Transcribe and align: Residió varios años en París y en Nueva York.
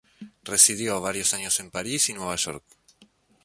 Residió 0.43 0.99
varios 0.99 1.35
años 1.35 1.59
en 1.59 1.69
París 1.69 2.09
y 2.09 2.13
en 2.13 2.17
Nueva 2.17 2.35
York. 2.35 2.63